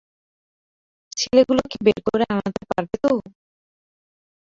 ছেলেগুলোকে 1.17 1.77
বের 1.85 1.99
করে 2.07 2.25
আনতে 2.35 2.63
পারবে 2.69 2.95
তো? 3.03 3.11